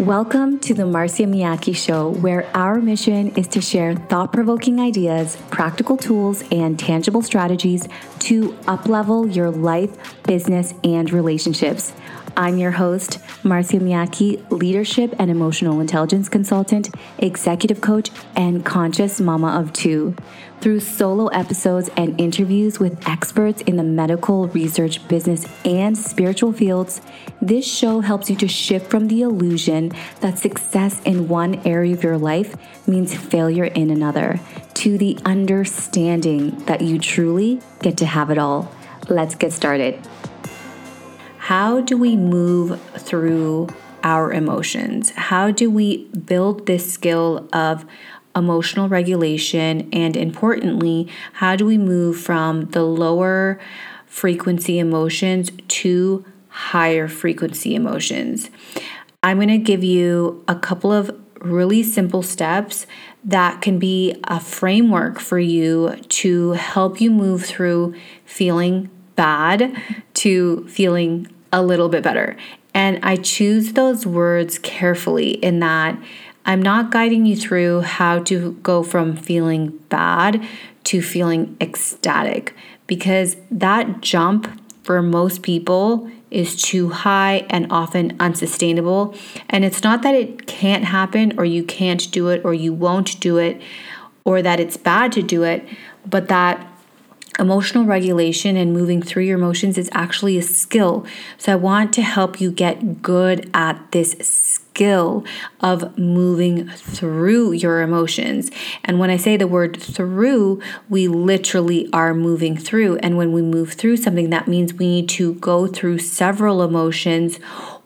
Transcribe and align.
Welcome 0.00 0.60
to 0.60 0.72
the 0.72 0.86
Marcia 0.86 1.24
Miyake 1.24 1.76
Show, 1.76 2.08
where 2.08 2.48
our 2.56 2.80
mission 2.80 3.36
is 3.36 3.46
to 3.48 3.60
share 3.60 3.94
thought 3.94 4.32
provoking 4.32 4.80
ideas, 4.80 5.36
practical 5.50 5.98
tools, 5.98 6.42
and 6.50 6.78
tangible 6.78 7.20
strategies 7.20 7.86
to 8.20 8.52
uplevel 8.62 9.36
your 9.36 9.50
life, 9.50 10.22
business, 10.22 10.72
and 10.84 11.12
relationships. 11.12 11.92
I'm 12.36 12.58
your 12.58 12.70
host, 12.72 13.18
Marcia 13.44 13.78
Miyake, 13.78 14.50
leadership 14.50 15.14
and 15.18 15.30
emotional 15.30 15.80
intelligence 15.80 16.28
consultant, 16.28 16.94
executive 17.18 17.80
coach, 17.80 18.10
and 18.36 18.64
conscious 18.64 19.20
mama 19.20 19.58
of 19.60 19.72
two. 19.72 20.14
Through 20.60 20.80
solo 20.80 21.28
episodes 21.28 21.88
and 21.96 22.20
interviews 22.20 22.78
with 22.78 23.08
experts 23.08 23.62
in 23.62 23.76
the 23.76 23.82
medical, 23.82 24.48
research, 24.48 25.06
business, 25.08 25.46
and 25.64 25.96
spiritual 25.96 26.52
fields, 26.52 27.00
this 27.40 27.66
show 27.66 28.00
helps 28.00 28.28
you 28.28 28.36
to 28.36 28.48
shift 28.48 28.90
from 28.90 29.08
the 29.08 29.22
illusion 29.22 29.92
that 30.20 30.38
success 30.38 31.00
in 31.02 31.28
one 31.28 31.66
area 31.66 31.94
of 31.94 32.04
your 32.04 32.18
life 32.18 32.54
means 32.86 33.14
failure 33.14 33.64
in 33.64 33.90
another 33.90 34.38
to 34.74 34.98
the 34.98 35.18
understanding 35.24 36.58
that 36.66 36.82
you 36.82 36.98
truly 36.98 37.60
get 37.80 37.96
to 37.98 38.06
have 38.06 38.30
it 38.30 38.38
all. 38.38 38.70
Let's 39.08 39.34
get 39.34 39.52
started. 39.52 39.98
How 41.40 41.80
do 41.80 41.96
we 41.96 42.16
move 42.16 42.78
through 42.98 43.68
our 44.04 44.30
emotions? 44.30 45.10
How 45.12 45.50
do 45.50 45.70
we 45.70 46.04
build 46.08 46.66
this 46.66 46.92
skill 46.92 47.48
of 47.50 47.86
emotional 48.36 48.90
regulation? 48.90 49.88
And 49.90 50.18
importantly, 50.18 51.08
how 51.32 51.56
do 51.56 51.64
we 51.64 51.78
move 51.78 52.20
from 52.20 52.66
the 52.66 52.82
lower 52.82 53.58
frequency 54.04 54.78
emotions 54.78 55.50
to 55.66 56.26
higher 56.48 57.08
frequency 57.08 57.74
emotions? 57.74 58.50
I'm 59.22 59.38
going 59.38 59.48
to 59.48 59.58
give 59.58 59.82
you 59.82 60.44
a 60.46 60.54
couple 60.54 60.92
of 60.92 61.18
really 61.40 61.82
simple 61.82 62.22
steps 62.22 62.86
that 63.24 63.62
can 63.62 63.78
be 63.78 64.14
a 64.24 64.40
framework 64.40 65.18
for 65.18 65.38
you 65.38 65.96
to 66.10 66.52
help 66.52 67.00
you 67.00 67.10
move 67.10 67.46
through 67.46 67.94
feeling 68.26 68.90
bad 69.16 69.76
to 70.20 70.68
feeling 70.68 71.26
a 71.50 71.62
little 71.62 71.88
bit 71.88 72.02
better. 72.02 72.36
And 72.74 73.00
I 73.02 73.16
choose 73.16 73.72
those 73.72 74.06
words 74.06 74.58
carefully 74.58 75.30
in 75.30 75.60
that 75.60 75.98
I'm 76.44 76.60
not 76.60 76.90
guiding 76.90 77.24
you 77.24 77.36
through 77.36 77.82
how 77.82 78.20
to 78.24 78.52
go 78.62 78.82
from 78.82 79.16
feeling 79.16 79.78
bad 79.88 80.46
to 80.84 81.00
feeling 81.00 81.56
ecstatic 81.60 82.54
because 82.86 83.36
that 83.50 84.02
jump 84.02 84.60
for 84.82 85.00
most 85.00 85.42
people 85.42 86.10
is 86.30 86.60
too 86.60 86.90
high 86.90 87.46
and 87.48 87.66
often 87.70 88.14
unsustainable. 88.20 89.14
And 89.48 89.64
it's 89.64 89.82
not 89.82 90.02
that 90.02 90.14
it 90.14 90.46
can't 90.46 90.84
happen 90.84 91.38
or 91.38 91.44
you 91.44 91.64
can't 91.64 92.10
do 92.12 92.28
it 92.28 92.44
or 92.44 92.52
you 92.52 92.72
won't 92.72 93.18
do 93.20 93.38
it 93.38 93.60
or 94.24 94.42
that 94.42 94.60
it's 94.60 94.76
bad 94.76 95.12
to 95.12 95.22
do 95.22 95.44
it, 95.44 95.66
but 96.06 96.28
that 96.28 96.69
Emotional 97.40 97.86
regulation 97.86 98.54
and 98.54 98.70
moving 98.70 99.00
through 99.00 99.22
your 99.22 99.38
emotions 99.38 99.78
is 99.78 99.88
actually 99.92 100.36
a 100.36 100.42
skill. 100.42 101.06
So 101.38 101.52
I 101.52 101.56
want 101.56 101.90
to 101.94 102.02
help 102.02 102.38
you 102.38 102.50
get 102.50 103.00
good 103.00 103.50
at 103.54 103.92
this 103.92 104.14
skill 104.20 105.24
of 105.60 105.96
moving 105.96 106.68
through 106.68 107.52
your 107.52 107.80
emotions. 107.80 108.50
And 108.84 108.98
when 108.98 109.08
I 109.08 109.16
say 109.16 109.38
the 109.38 109.46
word 109.46 109.80
through, 109.80 110.60
we 110.90 111.08
literally 111.08 111.88
are 111.94 112.12
moving 112.12 112.58
through. 112.58 112.98
And 112.98 113.16
when 113.16 113.32
we 113.32 113.40
move 113.40 113.72
through 113.72 113.96
something, 113.96 114.28
that 114.28 114.46
means 114.46 114.74
we 114.74 114.86
need 114.86 115.08
to 115.10 115.32
go 115.34 115.66
through 115.66 116.00
several 116.00 116.62
emotions 116.62 117.40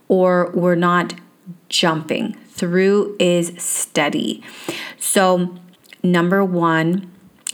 or 0.09 0.51
we're 0.53 0.75
not 0.75 1.15
jumping. 1.69 2.33
Through 2.51 3.15
is 3.21 3.53
steady. 3.57 4.43
So, 4.99 5.55
number 6.03 6.45
one 6.45 7.09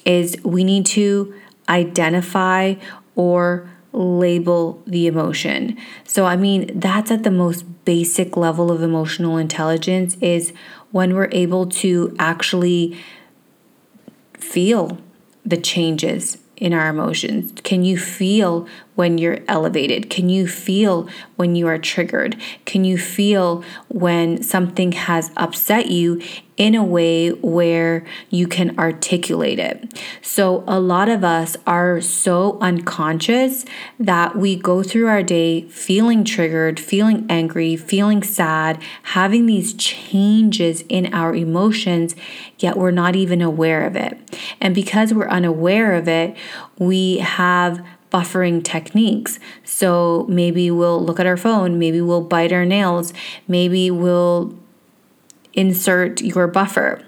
is 0.07 0.37
we 0.45 0.65
need 0.65 0.87
to 0.87 1.35
identify 1.71 2.75
or 3.17 3.71
label 3.93 4.83
the 4.87 5.07
emotion. 5.07 5.77
So 6.05 6.27
I 6.27 6.37
mean 6.37 6.79
that's 6.79 7.11
at 7.11 7.23
the 7.23 7.31
most 7.31 7.65
basic 7.85 8.37
level 8.37 8.71
of 8.71 8.83
emotional 8.83 9.37
intelligence 9.37 10.17
is 10.21 10.53
when 10.93 11.15
we're 11.15 11.31
able 11.33 11.67
to 11.67 12.15
actually 12.19 12.99
feel 14.35 14.99
the 15.45 15.57
changes 15.57 16.39
in 16.61 16.75
our 16.75 16.89
emotions? 16.89 17.53
Can 17.65 17.85
you 17.85 17.99
feel 17.99 18.69
when 19.01 19.17
you're 19.17 19.39
elevated? 19.49 20.11
Can 20.11 20.29
you 20.29 20.47
feel 20.47 21.09
when 21.37 21.55
you 21.57 21.67
are 21.67 21.79
triggered? 21.79 22.37
Can 22.67 22.85
you 22.85 22.99
feel 22.99 23.65
when 23.89 24.43
something 24.43 24.93
has 24.93 25.31
upset 25.39 25.91
you 25.91 26.21
in 26.59 26.75
a 26.75 26.85
way 26.85 27.31
where 27.31 28.05
you 28.29 28.47
can 28.47 28.79
articulate 28.79 29.59
it? 29.59 29.99
So, 30.21 30.65
a 30.67 30.79
lot 30.79 31.09
of 31.09 31.25
us 31.25 31.57
are 31.67 32.03
so 32.03 32.59
unconscious 32.61 33.65
that 33.99 34.37
we 34.37 34.55
go 34.55 34.83
through 34.83 35.07
our 35.07 35.23
day 35.23 35.63
feeling 35.69 36.23
triggered, 36.23 36.79
feeling 36.79 37.25
angry, 37.31 37.77
feeling 37.77 38.23
sad, 38.23 38.83
having 39.05 39.47
these 39.47 39.73
changes 39.73 40.85
in 40.91 41.15
our 41.15 41.35
emotions, 41.35 42.15
yet 42.59 42.77
we're 42.77 42.91
not 42.91 43.17
even 43.17 43.41
aware 43.41 43.87
of 43.87 43.97
it. 43.97 44.19
And 44.61 44.75
because 44.75 45.15
we're 45.15 45.31
unaware 45.31 45.95
of 45.95 46.07
it, 46.07 46.37
we 46.79 47.17
have 47.17 47.83
buffering 48.11 48.63
techniques. 48.63 49.39
So 49.65 50.27
maybe 50.29 50.71
we'll 50.71 51.05
look 51.05 51.21
at 51.21 51.27
our 51.27 51.37
phone, 51.37 51.79
maybe 51.79 52.01
we'll 52.01 52.23
bite 52.23 52.53
our 52.53 52.65
nails, 52.65 53.13
maybe 53.47 53.91
we'll 53.91 54.59
insert 55.53 56.21
your 56.21 56.47
buffer. 56.47 57.05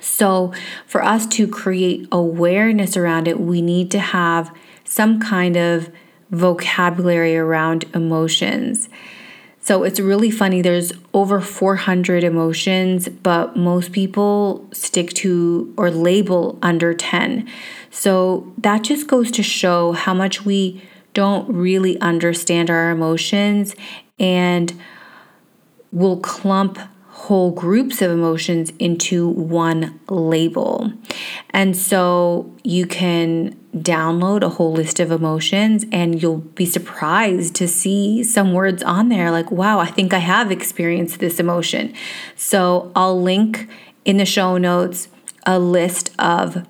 So, 0.00 0.52
for 0.84 1.02
us 1.02 1.26
to 1.28 1.46
create 1.46 2.08
awareness 2.10 2.96
around 2.96 3.28
it, 3.28 3.38
we 3.38 3.62
need 3.62 3.88
to 3.92 4.00
have 4.00 4.52
some 4.84 5.20
kind 5.20 5.56
of 5.56 5.90
vocabulary 6.28 7.36
around 7.36 7.84
emotions. 7.94 8.88
So 9.64 9.84
it's 9.84 10.00
really 10.00 10.30
funny. 10.30 10.60
There's 10.60 10.92
over 11.14 11.40
400 11.40 12.24
emotions, 12.24 13.08
but 13.08 13.56
most 13.56 13.92
people 13.92 14.68
stick 14.72 15.10
to 15.14 15.72
or 15.76 15.88
label 15.88 16.58
under 16.62 16.92
10. 16.92 17.48
So 17.88 18.52
that 18.58 18.82
just 18.82 19.06
goes 19.06 19.30
to 19.30 19.42
show 19.42 19.92
how 19.92 20.14
much 20.14 20.44
we 20.44 20.82
don't 21.14 21.48
really 21.48 22.00
understand 22.00 22.70
our 22.70 22.90
emotions 22.90 23.76
and 24.18 24.80
will 25.92 26.18
clump 26.18 26.78
whole 27.08 27.52
groups 27.52 28.02
of 28.02 28.10
emotions 28.10 28.72
into 28.80 29.28
one 29.28 30.00
label. 30.08 30.92
And 31.50 31.76
so 31.76 32.52
you 32.64 32.86
can 32.86 33.56
download 33.76 34.42
a 34.42 34.50
whole 34.50 34.72
list 34.72 35.00
of 35.00 35.10
emotions 35.10 35.86
and 35.90 36.20
you'll 36.20 36.38
be 36.38 36.66
surprised 36.66 37.54
to 37.54 37.66
see 37.66 38.22
some 38.22 38.52
words 38.52 38.82
on 38.82 39.08
there 39.08 39.30
like, 39.30 39.50
wow, 39.50 39.78
I 39.78 39.86
think 39.86 40.12
I 40.12 40.18
have 40.18 40.50
experienced 40.50 41.20
this 41.20 41.40
emotion. 41.40 41.94
So 42.36 42.92
I'll 42.94 43.20
link 43.20 43.68
in 44.04 44.18
the 44.18 44.26
show 44.26 44.58
notes 44.58 45.08
a 45.46 45.58
list 45.58 46.10
of 46.18 46.66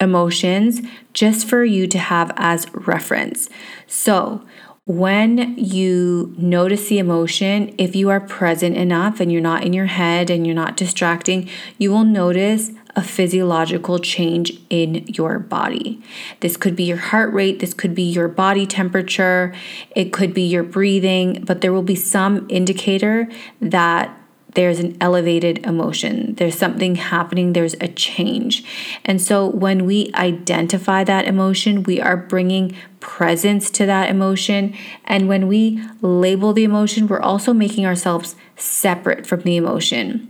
emotions 0.00 0.80
just 1.14 1.48
for 1.48 1.64
you 1.64 1.86
to 1.86 1.98
have 1.98 2.32
as 2.36 2.66
reference. 2.74 3.48
So 3.86 4.44
when 4.84 5.56
you 5.56 6.34
notice 6.36 6.88
the 6.88 6.98
emotion, 6.98 7.72
if 7.78 7.94
you 7.94 8.10
are 8.10 8.20
present 8.20 8.76
enough 8.76 9.20
and 9.20 9.30
you're 9.30 9.40
not 9.40 9.62
in 9.62 9.72
your 9.72 9.86
head 9.86 10.28
and 10.28 10.44
you're 10.44 10.56
not 10.56 10.76
distracting, 10.76 11.48
you 11.78 11.92
will 11.92 12.04
notice 12.04 12.72
a 12.96 13.02
physiological 13.02 13.98
change 14.00 14.52
in 14.70 15.06
your 15.06 15.38
body. 15.38 16.02
This 16.40 16.56
could 16.56 16.74
be 16.74 16.82
your 16.82 16.98
heart 16.98 17.32
rate, 17.32 17.60
this 17.60 17.74
could 17.74 17.94
be 17.94 18.02
your 18.02 18.28
body 18.28 18.66
temperature, 18.66 19.54
it 19.94 20.12
could 20.12 20.34
be 20.34 20.42
your 20.42 20.64
breathing, 20.64 21.44
but 21.46 21.60
there 21.60 21.72
will 21.72 21.82
be 21.82 21.94
some 21.94 22.46
indicator 22.50 23.28
that 23.60 24.18
there's 24.54 24.78
an 24.78 24.96
elevated 25.00 25.64
emotion. 25.66 26.34
There's 26.34 26.58
something 26.58 26.96
happening, 26.96 27.52
there's 27.52 27.74
a 27.80 27.88
change. 27.88 28.64
And 29.04 29.20
so 29.20 29.46
when 29.46 29.86
we 29.86 30.10
identify 30.14 31.04
that 31.04 31.26
emotion, 31.26 31.82
we 31.84 32.00
are 32.00 32.16
bringing 32.16 32.76
presence 33.00 33.70
to 33.70 33.86
that 33.86 34.10
emotion. 34.10 34.74
And 35.04 35.28
when 35.28 35.48
we 35.48 35.82
label 36.00 36.52
the 36.52 36.64
emotion, 36.64 37.08
we're 37.08 37.20
also 37.20 37.52
making 37.52 37.86
ourselves 37.86 38.36
separate 38.56 39.26
from 39.26 39.40
the 39.40 39.56
emotion. 39.56 40.28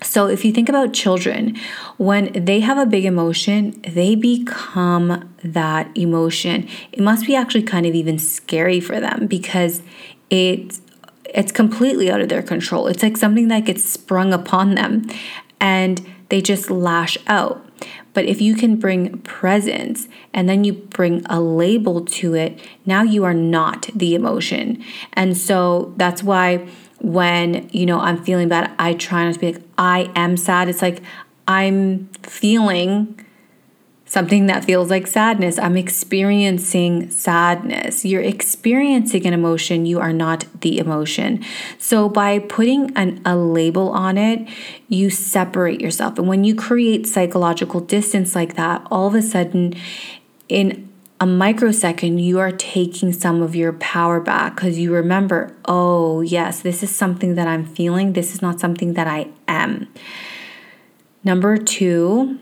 So, 0.00 0.28
if 0.28 0.44
you 0.44 0.52
think 0.52 0.68
about 0.68 0.92
children, 0.92 1.56
when 1.96 2.30
they 2.32 2.60
have 2.60 2.78
a 2.78 2.86
big 2.86 3.04
emotion, 3.04 3.80
they 3.82 4.14
become 4.14 5.34
that 5.42 5.90
emotion. 5.96 6.68
It 6.92 7.00
must 7.00 7.26
be 7.26 7.34
actually 7.34 7.64
kind 7.64 7.84
of 7.84 7.96
even 7.96 8.16
scary 8.16 8.78
for 8.78 9.00
them 9.00 9.26
because 9.26 9.82
it's 10.30 10.80
it's 11.34 11.52
completely 11.52 12.10
out 12.10 12.20
of 12.20 12.28
their 12.28 12.42
control. 12.42 12.86
It's 12.86 13.02
like 13.02 13.16
something 13.16 13.48
that 13.48 13.64
gets 13.64 13.84
sprung 13.84 14.32
upon 14.32 14.74
them 14.74 15.08
and 15.60 16.06
they 16.28 16.40
just 16.40 16.70
lash 16.70 17.18
out. 17.26 17.64
But 18.14 18.24
if 18.24 18.40
you 18.40 18.54
can 18.54 18.76
bring 18.76 19.18
presence 19.18 20.08
and 20.34 20.48
then 20.48 20.64
you 20.64 20.72
bring 20.72 21.24
a 21.26 21.40
label 21.40 22.04
to 22.04 22.34
it, 22.34 22.58
now 22.84 23.02
you 23.02 23.24
are 23.24 23.34
not 23.34 23.88
the 23.94 24.14
emotion. 24.14 24.82
And 25.12 25.36
so 25.36 25.94
that's 25.96 26.22
why 26.22 26.66
when, 27.00 27.68
you 27.72 27.86
know, 27.86 28.00
I'm 28.00 28.22
feeling 28.24 28.48
bad, 28.48 28.72
I 28.78 28.94
try 28.94 29.24
not 29.24 29.34
to 29.34 29.38
be 29.38 29.52
like, 29.52 29.62
I 29.76 30.10
am 30.16 30.36
sad. 30.36 30.68
It's 30.68 30.82
like 30.82 31.02
I'm 31.46 32.08
feeling 32.24 33.24
something 34.08 34.46
that 34.46 34.64
feels 34.64 34.90
like 34.90 35.06
sadness. 35.06 35.58
I'm 35.58 35.76
experiencing 35.76 37.10
sadness. 37.10 38.04
You're 38.04 38.22
experiencing 38.22 39.26
an 39.26 39.34
emotion, 39.34 39.86
you 39.86 40.00
are 40.00 40.12
not 40.12 40.46
the 40.60 40.78
emotion. 40.78 41.44
So, 41.78 42.08
by 42.08 42.38
putting 42.38 42.96
an, 42.96 43.20
a 43.24 43.36
label 43.36 43.90
on 43.90 44.18
it, 44.18 44.48
you 44.88 45.10
separate 45.10 45.80
yourself. 45.80 46.18
And 46.18 46.26
when 46.26 46.44
you 46.44 46.54
create 46.54 47.06
psychological 47.06 47.80
distance 47.80 48.34
like 48.34 48.54
that, 48.56 48.86
all 48.90 49.06
of 49.06 49.14
a 49.14 49.22
sudden, 49.22 49.74
in 50.48 50.88
a 51.20 51.26
microsecond, 51.26 52.20
you 52.20 52.38
are 52.38 52.52
taking 52.52 53.12
some 53.12 53.42
of 53.42 53.56
your 53.56 53.72
power 53.74 54.20
back 54.20 54.54
because 54.54 54.78
you 54.78 54.92
remember, 54.92 55.54
oh, 55.64 56.20
yes, 56.20 56.60
this 56.60 56.82
is 56.82 56.94
something 56.94 57.34
that 57.34 57.48
I'm 57.48 57.64
feeling. 57.64 58.12
This 58.12 58.34
is 58.34 58.40
not 58.40 58.60
something 58.60 58.94
that 58.94 59.06
I 59.06 59.28
am. 59.48 59.88
Number 61.24 61.56
two, 61.56 62.38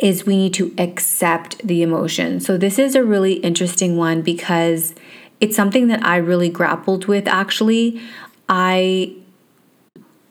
is 0.00 0.26
we 0.26 0.36
need 0.36 0.54
to 0.54 0.74
accept 0.78 1.58
the 1.66 1.82
emotion. 1.82 2.40
So, 2.40 2.56
this 2.56 2.78
is 2.78 2.94
a 2.94 3.04
really 3.04 3.34
interesting 3.34 3.96
one 3.96 4.22
because 4.22 4.94
it's 5.40 5.56
something 5.56 5.88
that 5.88 6.04
I 6.04 6.16
really 6.16 6.48
grappled 6.48 7.06
with 7.06 7.28
actually. 7.28 8.00
I 8.48 9.14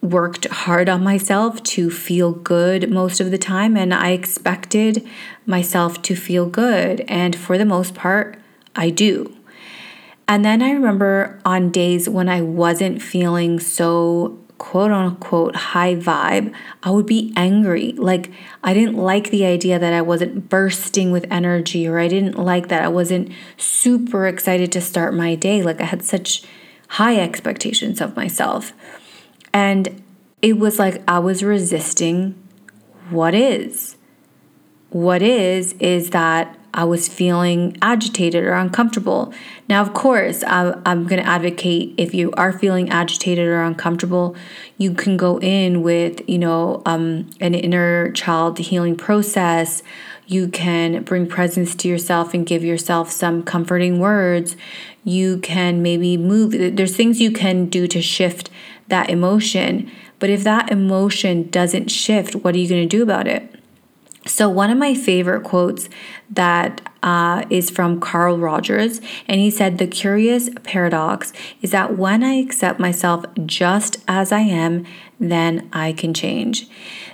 worked 0.02 0.46
hard 0.48 0.88
on 0.90 1.04
myself 1.04 1.62
to 1.62 1.90
feel 1.90 2.32
good 2.32 2.90
most 2.90 3.20
of 3.20 3.32
the 3.32 3.38
time, 3.38 3.76
and 3.76 3.94
I 3.94 4.12
expected 4.12 5.08
myself 5.46 6.02
to 6.04 6.16
feel 6.16 6.46
good. 6.46 7.02
And 7.08 7.36
for 7.36 7.58
the 7.58 7.66
most 7.66 7.96
part, 7.96 8.38
I 8.76 8.90
do. 8.90 9.36
And 10.28 10.46
then 10.46 10.62
I 10.62 10.72
remember 10.72 11.40
on 11.44 11.72
days 11.72 12.08
when 12.08 12.30
I 12.30 12.42
wasn't 12.42 13.02
feeling 13.02 13.60
so 13.60 14.40
quote 14.60 14.92
unquote 14.92 15.56
high 15.56 15.96
vibe, 15.96 16.54
I 16.84 16.92
would 16.92 17.08
be 17.08 17.34
angry. 17.36 17.94
Like, 17.94 18.32
I 18.64 18.76
didn't 18.76 18.96
like 18.96 19.32
the 19.32 19.46
idea 19.46 19.80
that 19.80 19.94
I 19.94 20.02
wasn't 20.02 20.50
bursting 20.50 21.12
with 21.12 21.26
energy, 21.32 21.88
or 21.88 21.98
I 21.98 22.08
didn't 22.08 22.38
like 22.38 22.68
that 22.68 22.84
I 22.84 22.90
wasn't 22.90 23.32
super 23.58 24.28
excited 24.28 24.72
to 24.74 24.82
start 24.82 25.16
my 25.16 25.34
day. 25.34 25.64
Like, 25.64 25.82
I 25.82 25.86
had 25.86 26.04
such 26.04 26.44
high 26.90 27.20
expectations 27.20 28.02
of 28.02 28.16
myself. 28.16 28.74
And 29.52 30.04
it 30.44 30.60
was 30.60 30.78
like 30.78 31.02
I 31.08 31.18
was 31.18 31.42
resisting 31.42 32.36
what 33.10 33.34
is. 33.34 33.98
What 34.90 35.22
is, 35.22 35.74
is 35.74 36.12
that 36.12 36.59
I 36.80 36.86
was 36.86 37.10
feeling 37.10 37.76
agitated 37.82 38.42
or 38.46 38.54
uncomfortable. 38.54 39.34
Now, 39.68 39.82
of 39.82 39.94
course, 39.94 40.46
I, 40.46 40.80
am 40.86 41.08
going 41.08 41.22
to 41.22 41.28
advocate 41.28 41.94
if 41.98 42.14
you 42.14 42.32
are 42.38 42.58
feeling 42.58 42.90
agitated 42.90 43.46
or 43.46 43.64
uncomfortable, 43.64 44.34
you 44.78 44.94
can 44.94 45.18
go 45.18 45.42
in 45.42 45.84
with, 45.84 46.22
you 46.30 46.38
know, 46.38 46.82
um, 46.86 47.30
an 47.42 47.54
inner 47.54 48.14
child 48.14 48.60
healing 48.60 48.96
process. 48.96 49.84
You 50.26 50.48
can 50.48 51.04
bring 51.04 51.28
presence 51.28 51.76
to 51.76 51.90
yourself 51.90 52.34
and 52.34 52.46
give 52.46 52.64
yourself 52.64 53.12
some 53.12 53.44
comforting 53.44 54.00
words. 54.00 54.56
You 55.04 55.40
can 55.40 55.84
maybe 55.84 56.16
move. 56.16 56.78
There's 56.78 56.96
things 56.96 57.20
you 57.20 57.32
can 57.32 57.66
do 57.66 57.88
to 57.88 58.02
shift 58.02 58.50
that 58.88 59.10
emotion. 59.10 59.92
But 60.20 60.30
if 60.30 60.46
that 60.46 60.72
emotion 60.72 61.50
doesn't 61.50 61.92
shift, 61.92 62.36
what 62.36 62.56
are 62.56 62.58
you 62.58 62.70
going 62.70 62.88
to 62.88 62.98
do 62.98 63.04
about 63.04 63.28
it? 63.28 63.59
So, 64.26 64.50
one 64.50 64.70
of 64.70 64.78
my 64.78 64.94
favorite 64.94 65.44
quotes 65.44 65.90
that 66.30 66.82
uh, 67.02 67.46
is 67.50 67.70
from 67.70 68.00
Carl 68.00 68.38
Rogers, 68.38 69.00
and 69.28 69.40
he 69.40 69.50
said, 69.50 69.78
The 69.78 69.88
curious 69.88 70.50
paradox 70.64 71.32
is 71.62 71.72
that 71.72 71.98
when 71.98 72.24
I 72.24 72.34
accept 72.34 72.80
myself 72.80 73.26
just 73.46 73.98
as 74.08 74.32
I 74.32 74.42
am, 74.42 74.86
then 75.20 75.70
I 75.72 75.94
can 75.94 76.14
change. 76.14 76.68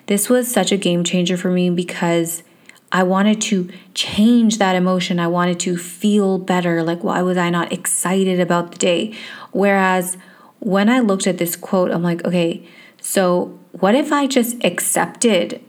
This 0.08 0.30
was 0.30 0.52
such 0.52 0.72
a 0.72 0.78
game 0.78 1.04
changer 1.04 1.38
for 1.38 1.52
me 1.52 1.70
because 1.70 2.44
I 2.92 3.04
wanted 3.04 3.42
to 3.42 3.70
change 3.94 4.58
that 4.58 4.76
emotion. 4.76 5.20
I 5.20 5.28
wanted 5.28 5.60
to 5.62 5.78
feel 5.78 6.38
better. 6.38 6.82
Like, 6.84 7.04
why 7.04 7.22
was 7.22 7.38
I 7.38 7.50
not 7.50 7.72
excited 7.72 8.40
about 8.40 8.72
the 8.72 8.78
day? 8.78 9.14
Whereas 9.52 10.18
when 10.60 10.90
I 10.90 11.00
looked 11.00 11.28
at 11.28 11.38
this 11.38 11.56
quote, 11.56 11.92
I'm 11.92 12.04
like, 12.04 12.24
okay, 12.26 12.68
so 13.02 13.60
what 13.72 13.96
if 13.96 14.12
I 14.12 14.28
just 14.28 14.64
accepted 14.64 15.62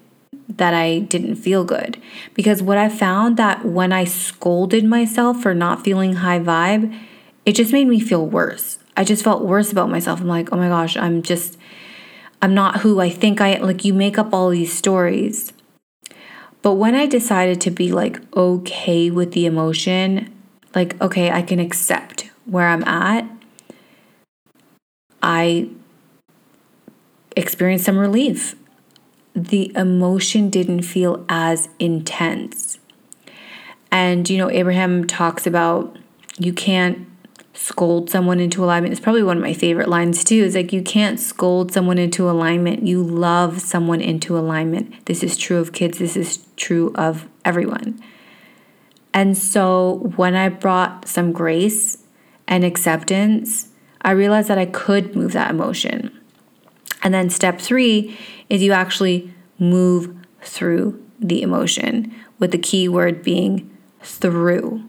that 0.48 0.74
I 0.74 1.00
didn't 1.00 1.36
feel 1.36 1.64
good. 1.64 2.00
Because 2.34 2.62
what 2.62 2.78
I 2.78 2.88
found 2.88 3.36
that 3.36 3.64
when 3.64 3.92
I 3.92 4.04
scolded 4.04 4.84
myself 4.84 5.42
for 5.42 5.54
not 5.54 5.84
feeling 5.84 6.14
high 6.14 6.38
vibe, 6.38 6.96
it 7.44 7.52
just 7.52 7.72
made 7.72 7.88
me 7.88 8.00
feel 8.00 8.26
worse. 8.26 8.78
I 8.96 9.04
just 9.04 9.24
felt 9.24 9.44
worse 9.44 9.72
about 9.72 9.90
myself. 9.90 10.20
I'm 10.20 10.28
like, 10.28 10.52
oh 10.52 10.56
my 10.56 10.68
gosh, 10.68 10.96
I'm 10.96 11.22
just, 11.22 11.58
I'm 12.40 12.54
not 12.54 12.80
who 12.80 13.00
I 13.00 13.10
think 13.10 13.40
I 13.40 13.56
like. 13.56 13.84
You 13.84 13.92
make 13.92 14.18
up 14.18 14.32
all 14.32 14.50
these 14.50 14.72
stories. 14.72 15.52
But 16.62 16.74
when 16.74 16.94
I 16.94 17.06
decided 17.06 17.60
to 17.62 17.70
be 17.70 17.92
like 17.92 18.20
okay 18.36 19.10
with 19.10 19.32
the 19.32 19.46
emotion, 19.46 20.32
like, 20.74 21.00
okay, 21.00 21.30
I 21.30 21.42
can 21.42 21.58
accept 21.58 22.30
where 22.44 22.68
I'm 22.68 22.84
at, 22.84 23.28
I 25.22 25.68
experienced 27.36 27.84
some 27.84 27.98
relief 27.98 28.56
the 29.36 29.70
emotion 29.76 30.48
didn't 30.48 30.82
feel 30.82 31.24
as 31.28 31.68
intense. 31.78 32.78
And, 33.92 34.28
you 34.28 34.38
know, 34.38 34.50
Abraham 34.50 35.06
talks 35.06 35.46
about 35.46 35.98
you 36.38 36.52
can't 36.52 37.06
scold 37.52 38.10
someone 38.10 38.40
into 38.40 38.64
alignment. 38.64 38.92
It's 38.92 39.00
probably 39.00 39.22
one 39.22 39.36
of 39.36 39.42
my 39.42 39.52
favorite 39.52 39.88
lines, 39.88 40.24
too. 40.24 40.36
Is 40.36 40.54
like, 40.54 40.72
you 40.72 40.82
can't 40.82 41.20
scold 41.20 41.70
someone 41.70 41.98
into 41.98 42.28
alignment. 42.28 42.86
You 42.86 43.02
love 43.02 43.60
someone 43.60 44.00
into 44.00 44.38
alignment. 44.38 45.04
This 45.04 45.22
is 45.22 45.36
true 45.36 45.58
of 45.58 45.72
kids, 45.72 45.98
this 45.98 46.16
is 46.16 46.44
true 46.56 46.92
of 46.94 47.28
everyone. 47.44 48.02
And 49.12 49.36
so 49.36 50.12
when 50.16 50.34
I 50.34 50.48
brought 50.48 51.08
some 51.08 51.32
grace 51.32 51.98
and 52.48 52.64
acceptance, 52.64 53.68
I 54.02 54.10
realized 54.10 54.48
that 54.48 54.58
I 54.58 54.66
could 54.66 55.14
move 55.14 55.32
that 55.32 55.50
emotion. 55.50 56.15
And 57.02 57.12
then 57.12 57.30
step 57.30 57.60
three 57.60 58.18
is 58.48 58.62
you 58.62 58.72
actually 58.72 59.32
move 59.58 60.14
through 60.40 61.02
the 61.18 61.42
emotion, 61.42 62.14
with 62.38 62.52
the 62.52 62.58
key 62.58 62.88
word 62.88 63.22
being 63.22 63.70
through. 64.02 64.84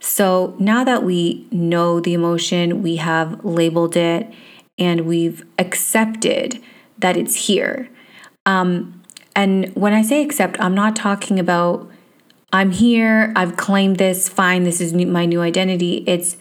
So 0.00 0.54
now 0.58 0.84
that 0.84 1.02
we 1.02 1.46
know 1.50 2.00
the 2.00 2.14
emotion, 2.14 2.82
we 2.82 2.96
have 2.96 3.44
labeled 3.44 3.96
it, 3.96 4.32
and 4.78 5.02
we've 5.02 5.44
accepted 5.58 6.62
that 6.98 7.16
it's 7.16 7.46
here. 7.46 7.88
Um, 8.44 9.02
and 9.34 9.74
when 9.74 9.92
I 9.92 10.02
say 10.02 10.22
accept, 10.22 10.60
I'm 10.60 10.74
not 10.74 10.96
talking 10.96 11.38
about 11.38 11.90
I'm 12.52 12.70
here, 12.70 13.32
I've 13.36 13.56
claimed 13.56 13.96
this, 13.96 14.28
fine, 14.28 14.64
this 14.64 14.80
is 14.80 14.94
my 14.94 15.26
new 15.26 15.40
identity. 15.40 16.04
It's 16.06 16.36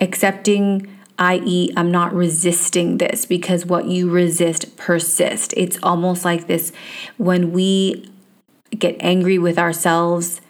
accepting 0.00 0.96
i.e., 1.20 1.70
I'm 1.76 1.92
not 1.92 2.12
resisting 2.12 2.98
this 2.98 3.26
because 3.26 3.66
what 3.66 3.84
you 3.84 4.10
resist 4.10 4.76
persists. 4.76 5.54
It's 5.56 5.78
almost 5.82 6.24
like 6.24 6.46
this 6.46 6.72
when 7.18 7.52
we 7.52 8.10
get 8.76 8.96
angry 9.00 9.38
with 9.38 9.58
ourselves 9.58 10.40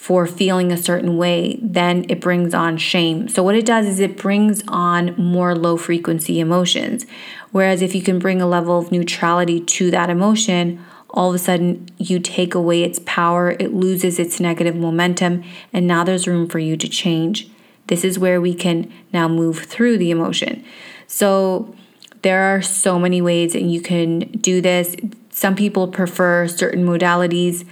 for 0.00 0.26
feeling 0.26 0.72
a 0.72 0.78
certain 0.78 1.18
way, 1.18 1.58
then 1.62 2.06
it 2.08 2.22
brings 2.22 2.54
on 2.54 2.78
shame. 2.78 3.28
So, 3.28 3.42
what 3.42 3.54
it 3.54 3.66
does 3.66 3.86
is 3.86 4.00
it 4.00 4.16
brings 4.16 4.62
on 4.66 5.14
more 5.18 5.54
low 5.54 5.76
frequency 5.76 6.40
emotions. 6.40 7.04
Whereas, 7.52 7.82
if 7.82 7.94
you 7.94 8.00
can 8.00 8.18
bring 8.18 8.40
a 8.40 8.46
level 8.46 8.78
of 8.78 8.90
neutrality 8.90 9.60
to 9.60 9.90
that 9.90 10.08
emotion, 10.08 10.82
all 11.10 11.28
of 11.28 11.34
a 11.34 11.38
sudden 11.38 11.86
you 11.98 12.18
take 12.18 12.54
away 12.54 12.82
its 12.82 12.98
power, 13.04 13.50
it 13.50 13.74
loses 13.74 14.18
its 14.18 14.40
negative 14.40 14.74
momentum, 14.74 15.44
and 15.70 15.86
now 15.86 16.02
there's 16.02 16.26
room 16.26 16.48
for 16.48 16.58
you 16.58 16.78
to 16.78 16.88
change. 16.88 17.50
This 17.90 18.04
is 18.04 18.20
where 18.20 18.40
we 18.40 18.54
can 18.54 18.90
now 19.12 19.26
move 19.26 19.58
through 19.64 19.98
the 19.98 20.12
emotion. 20.12 20.64
So 21.08 21.74
there 22.22 22.54
are 22.54 22.62
so 22.62 23.00
many 23.00 23.20
ways 23.20 23.52
that 23.52 23.62
you 23.62 23.80
can 23.80 24.20
do 24.40 24.60
this. 24.60 24.94
Some 25.30 25.56
people 25.56 25.88
prefer 25.88 26.46
certain 26.46 26.86
modalities. 26.86 27.66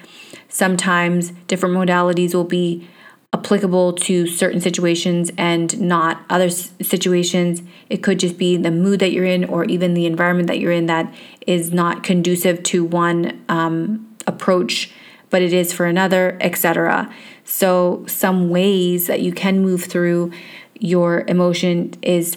Sometimes 0.48 1.30
different 1.46 1.76
modalities 1.76 2.34
will 2.34 2.42
be 2.42 2.88
applicable 3.32 3.92
to 3.92 4.26
certain 4.26 4.60
situations 4.60 5.30
and 5.38 5.80
not 5.80 6.24
other 6.28 6.50
situations. 6.50 7.62
It 7.88 7.98
could 7.98 8.18
just 8.18 8.38
be 8.38 8.56
the 8.56 8.72
mood 8.72 8.98
that 8.98 9.12
you're 9.12 9.24
in 9.24 9.44
or 9.44 9.66
even 9.66 9.94
the 9.94 10.06
environment 10.06 10.48
that 10.48 10.58
you're 10.58 10.72
in 10.72 10.86
that 10.86 11.14
is 11.46 11.72
not 11.72 12.02
conducive 12.02 12.64
to 12.64 12.84
one 12.84 13.44
um, 13.48 14.16
approach, 14.26 14.90
but 15.30 15.42
it 15.42 15.52
is 15.52 15.72
for 15.72 15.86
another, 15.86 16.36
etc. 16.40 17.14
So, 17.50 18.04
some 18.06 18.50
ways 18.50 19.06
that 19.06 19.22
you 19.22 19.32
can 19.32 19.62
move 19.62 19.84
through 19.84 20.32
your 20.78 21.24
emotion 21.26 21.94
is 22.02 22.36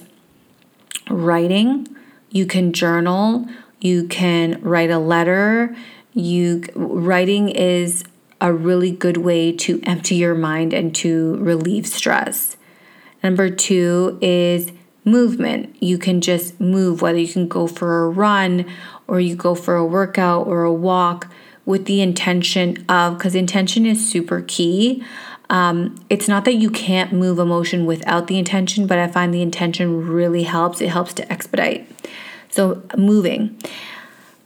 writing. 1.10 1.86
You 2.30 2.46
can 2.46 2.72
journal. 2.72 3.46
You 3.82 4.08
can 4.08 4.62
write 4.62 4.90
a 4.90 5.00
letter. 5.00 5.76
You 6.14 6.64
writing 6.76 7.50
is 7.50 8.06
a 8.40 8.54
really 8.54 8.90
good 8.90 9.18
way 9.18 9.52
to 9.52 9.82
empty 9.84 10.16
your 10.16 10.34
mind 10.34 10.72
and 10.72 10.96
to 10.96 11.36
relieve 11.42 11.88
stress. 11.88 12.56
Number 13.22 13.50
2 13.50 14.18
is 14.22 14.72
movement. 15.04 15.76
You 15.84 15.98
can 15.98 16.22
just 16.22 16.58
move 16.62 17.02
whether 17.02 17.20
you 17.20 17.28
can 17.28 17.50
go 17.50 17.68
for 17.68 18.06
a 18.06 18.10
run 18.10 18.66
or 19.08 19.20
you 19.20 19.36
go 19.36 19.56
for 19.56 19.76
a 19.76 19.86
workout 19.86 20.48
or 20.48 20.64
a 20.64 20.74
walk 20.74 21.28
with 21.66 21.86
the 21.86 22.02
intention 22.02 22.84
of 22.90 23.18
because 23.18 23.36
intention 23.36 23.86
is 23.86 24.10
super 24.10 24.42
key 24.42 25.04
um, 25.52 25.96
it's 26.10 26.30
not 26.30 26.46
that 26.46 26.56
you 26.56 26.70
can't 26.70 27.12
move 27.12 27.38
emotion 27.38 27.86
without 27.86 28.28
the 28.28 28.40
intention, 28.40 28.88
but 28.88 28.98
I 28.98 29.08
find 29.08 29.34
the 29.34 29.42
intention 29.42 30.08
really 30.08 30.44
helps. 30.44 30.80
It 30.80 30.88
helps 30.88 31.14
to 31.16 31.30
expedite. 31.30 31.86
So, 32.48 32.82
moving. 32.98 33.60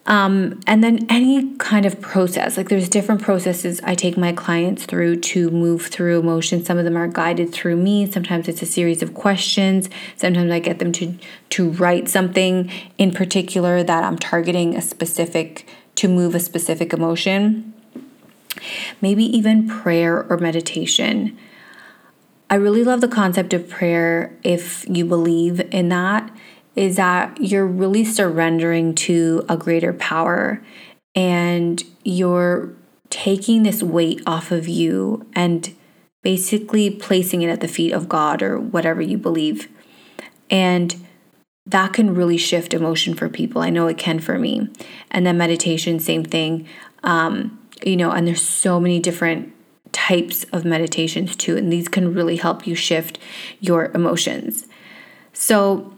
Um, 0.08 0.60
and 0.66 0.84
then 0.84 1.06
any 1.10 1.56
kind 1.58 1.86
of 1.86 2.02
process, 2.02 2.58
like 2.58 2.70
there's 2.70 2.90
different 2.90 3.22
processes 3.22 3.82
I 3.84 3.96
take 3.96 4.18
my 4.18 4.34
clients 4.34 4.86
through 4.86 5.18
to 5.18 5.50
move 5.52 5.88
through 5.88 6.20
emotions. 6.20 6.66
Some 6.66 6.78
of 6.78 6.86
them 6.86 6.98
are 6.98 7.08
guided 7.08 7.52
through 7.52 7.78
me. 7.78 8.12
Sometimes 8.12 8.48
it's 8.48 8.62
a 8.62 8.68
series 8.68 9.02
of 9.02 9.14
questions. 9.14 9.90
Sometimes 10.16 10.52
I 10.52 10.60
get 10.60 10.80
them 10.80 10.92
to 10.94 11.16
to 11.52 11.70
write 11.72 12.08
something 12.08 12.72
in 13.00 13.12
particular 13.12 13.82
that 13.84 14.04
I'm 14.04 14.18
targeting 14.18 14.76
a 14.76 14.82
specific 14.82 15.68
to 15.96 16.08
move 16.08 16.36
a 16.36 16.40
specific 16.40 16.94
emotion 16.94 17.74
maybe 19.02 19.24
even 19.24 19.68
prayer 19.68 20.26
or 20.30 20.38
meditation. 20.38 21.38
I 22.50 22.56
really 22.56 22.84
love 22.84 23.02
the 23.02 23.08
concept 23.08 23.54
of 23.54 23.70
prayer 23.70 24.38
if 24.44 24.88
you 24.88 25.06
believe 25.06 25.62
in 25.74 25.90
that, 25.90 26.32
is 26.76 26.98
that 26.98 27.40
you're 27.42 27.66
really 27.66 28.06
surrendering 28.06 28.94
to 28.96 29.46
a 29.50 29.58
greater 29.58 29.94
power 29.94 30.64
and 31.16 31.84
you're 32.04 32.74
taking 33.10 33.64
this 33.64 33.82
weight 33.82 34.22
off 34.28 34.52
of 34.52 34.68
you 34.68 35.26
and 35.34 35.74
basically 36.22 36.90
placing 36.90 37.42
it 37.42 37.50
at 37.50 37.62
the 37.62 37.68
feet 37.68 37.94
of 37.94 38.10
God 38.10 38.42
or 38.42 38.60
whatever 38.60 39.02
you 39.02 39.18
believe. 39.18 39.70
And 40.50 41.05
that 41.68 41.94
can 41.94 42.14
really 42.14 42.38
shift 42.38 42.74
emotion 42.74 43.16
for 43.16 43.28
people. 43.28 43.62
I 43.62 43.70
know 43.70 43.88
it 43.88 43.98
can 43.98 44.20
for 44.20 44.38
me. 44.38 44.70
And 45.10 45.26
then 45.26 45.38
meditation, 45.38 46.00
same 46.00 46.24
thing. 46.24 46.68
Um, 47.04 47.60
you 47.84 47.98
know, 47.98 48.12
and 48.12 48.28
there's 48.28 48.42
so 48.42 48.80
many 48.80 49.00
different 49.00 49.52
types 49.92 50.44
of 50.52 50.66
meditations 50.66 51.36
too, 51.36 51.58
and 51.58 51.72
these 51.72 51.88
can 51.88 52.14
really 52.14 52.36
help 52.36 52.68
you 52.68 52.76
shift 52.76 53.18
your 53.60 53.92
emotions. 53.94 54.68
So, 55.34 55.92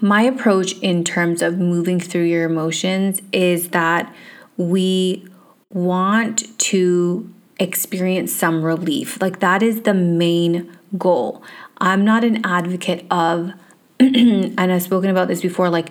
my 0.00 0.22
approach 0.22 0.78
in 0.78 1.04
terms 1.04 1.42
of 1.42 1.58
moving 1.58 2.00
through 2.00 2.24
your 2.24 2.44
emotions 2.44 3.20
is 3.30 3.68
that 3.68 4.12
we 4.56 5.26
want 5.70 6.58
to 6.58 7.32
experience 7.58 8.32
some 8.32 8.62
relief. 8.62 9.20
Like, 9.20 9.40
that 9.40 9.62
is 9.62 9.82
the 9.82 9.94
main 9.94 10.76
goal. 10.96 11.42
I'm 11.78 12.04
not 12.04 12.24
an 12.24 12.44
advocate 12.44 13.06
of, 13.10 13.52
and 14.58 14.72
I've 14.72 14.82
spoken 14.82 15.10
about 15.10 15.28
this 15.28 15.40
before, 15.40 15.70
like 15.70 15.90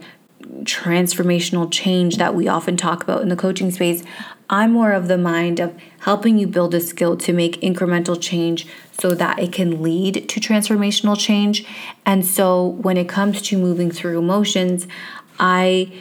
transformational 0.64 1.72
change 1.72 2.18
that 2.18 2.36
we 2.36 2.46
often 2.46 2.76
talk 2.76 3.04
about 3.04 3.22
in 3.22 3.30
the 3.30 3.38
coaching 3.38 3.72
space. 3.72 4.04
I'm 4.50 4.74
more 4.74 4.92
of 4.92 5.08
the 5.08 5.18
mind 5.18 5.62
of 5.62 5.74
helping 6.00 6.38
you 6.38 6.46
build 6.46 6.76
a 6.76 6.82
skill 6.82 7.16
to 7.16 7.32
make 7.32 7.62
incremental 7.62 8.22
change 8.22 8.68
so 8.92 9.16
that 9.16 9.40
it 9.40 9.54
can 9.54 9.82
lead 9.82 10.28
to 10.28 10.42
transformational 10.42 11.18
change. 11.18 11.66
And 12.06 12.26
so 12.26 12.66
when 12.66 12.98
it 12.98 13.08
comes 13.08 13.42
to 13.44 13.58
moving 13.58 13.92
through 13.92 14.20
emotions, 14.20 14.88
I, 15.40 15.94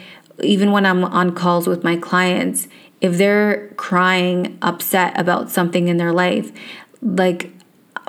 even 0.43 0.73
when 0.73 0.85
I'm 0.85 1.05
on 1.05 1.33
calls 1.33 1.65
with 1.65 1.85
my 1.85 1.95
clients, 1.95 2.67
if 2.99 3.17
they're 3.17 3.69
crying, 3.77 4.57
upset 4.61 5.17
about 5.17 5.49
something 5.49 5.87
in 5.87 5.95
their 5.95 6.11
life, 6.11 6.51
like 7.01 7.53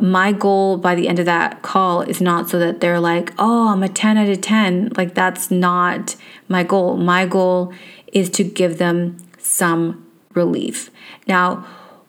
my 0.02 0.32
goal 0.32 0.78
by 0.78 0.96
the 0.96 1.06
end 1.06 1.20
of 1.20 1.26
that 1.26 1.62
call 1.62 2.02
is 2.02 2.20
not 2.20 2.50
so 2.50 2.58
that 2.58 2.80
they're 2.80 2.98
like, 2.98 3.32
oh, 3.38 3.68
I'm 3.68 3.84
a 3.84 3.88
10 3.88 4.18
out 4.18 4.28
of 4.28 4.40
10. 4.40 4.90
Like, 4.96 5.14
that's 5.14 5.48
not 5.48 6.16
my 6.48 6.64
goal. 6.64 6.96
My 6.96 7.24
goal 7.24 7.72
is 8.12 8.28
to 8.30 8.42
give 8.42 8.78
them 8.78 9.16
some 9.38 10.04
relief. 10.34 10.90
Now, 11.28 11.64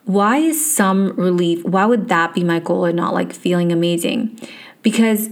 why 0.05 0.37
is 0.37 0.75
some 0.75 1.15
relief? 1.15 1.63
Why 1.65 1.85
would 1.85 2.09
that 2.09 2.33
be 2.33 2.43
my 2.43 2.59
goal 2.59 2.85
and 2.85 2.97
not 2.97 3.13
like 3.13 3.31
feeling 3.31 3.71
amazing? 3.71 4.39
Because 4.81 5.29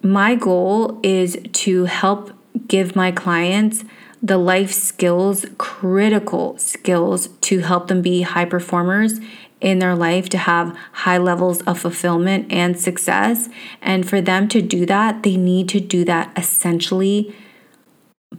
my 0.00 0.36
goal 0.36 1.00
is 1.02 1.36
to 1.52 1.86
help 1.86 2.30
give 2.68 2.94
my 2.94 3.10
clients 3.10 3.84
the 4.22 4.38
life 4.38 4.72
skills, 4.72 5.44
critical 5.58 6.56
skills 6.58 7.26
to 7.40 7.58
help 7.58 7.88
them 7.88 8.02
be 8.02 8.22
high 8.22 8.44
performers 8.44 9.18
in 9.64 9.78
their 9.78 9.96
life, 9.96 10.28
to 10.28 10.38
have 10.38 10.76
high 10.92 11.18
levels 11.18 11.62
of 11.62 11.78
fulfillment 11.80 12.52
and 12.52 12.78
success. 12.78 13.48
And 13.80 14.08
for 14.08 14.20
them 14.20 14.46
to 14.48 14.60
do 14.60 14.84
that, 14.86 15.22
they 15.22 15.36
need 15.36 15.68
to 15.70 15.80
do 15.80 16.04
that 16.04 16.30
essentially 16.36 17.34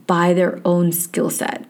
by 0.05 0.33
their 0.33 0.61
own 0.63 0.91
skill 0.91 1.29
set. 1.29 1.65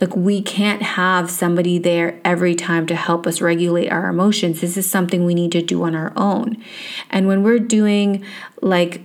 Like, 0.00 0.14
we 0.14 0.42
can't 0.42 0.82
have 0.82 1.30
somebody 1.30 1.78
there 1.78 2.20
every 2.24 2.54
time 2.54 2.86
to 2.86 2.94
help 2.94 3.26
us 3.26 3.40
regulate 3.40 3.88
our 3.88 4.08
emotions. 4.08 4.60
This 4.60 4.76
is 4.76 4.88
something 4.88 5.24
we 5.24 5.34
need 5.34 5.52
to 5.52 5.62
do 5.62 5.82
on 5.84 5.94
our 5.94 6.12
own. 6.16 6.62
And 7.08 7.26
when 7.26 7.42
we're 7.42 7.58
doing 7.58 8.24
like 8.60 9.02